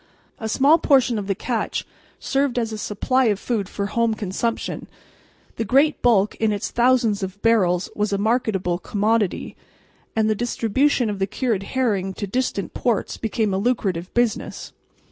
[0.39, 1.85] A small portion of the catch
[2.19, 4.87] served as a supply of food for home consumption,
[5.57, 9.55] the great bulk in its thousands of barrels was a marketable commodity,
[10.15, 14.73] and the distribution of the cured herring to distant ports became a lucrative business.